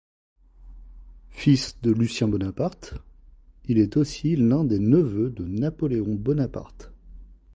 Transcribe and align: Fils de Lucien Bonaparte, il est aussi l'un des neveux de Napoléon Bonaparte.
Fils 1.29 1.79
de 1.83 1.91
Lucien 1.91 2.27
Bonaparte, 2.27 2.95
il 3.67 3.77
est 3.77 3.97
aussi 3.97 4.35
l'un 4.35 4.63
des 4.63 4.79
neveux 4.79 5.29
de 5.29 5.45
Napoléon 5.45 6.15
Bonaparte. 6.15 6.91